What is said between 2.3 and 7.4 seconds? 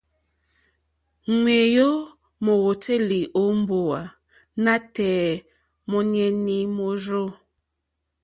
mówǒtélì ó mbówà nǎtɛ̀ɛ̀ mɔ́nɛ̀yí mórzô.